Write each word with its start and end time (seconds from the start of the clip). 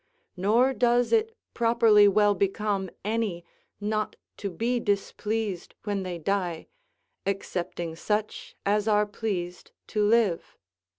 Nor 0.35 0.73
does 0.73 1.13
it 1.13 1.37
properly 1.53 2.07
well 2.07 2.33
become 2.33 2.89
any 3.05 3.45
not 3.79 4.15
to 4.37 4.49
be 4.49 4.79
displeased 4.79 5.75
when 5.83 6.01
they 6.01 6.17
die, 6.17 6.69
excepting 7.23 7.95
such 7.95 8.55
as 8.65 8.87
are 8.87 9.05
pleased 9.05 9.71
to 9.89 10.03
live. 10.03 10.57